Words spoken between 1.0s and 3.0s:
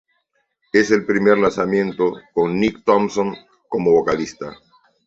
primer lanzamiento con Nick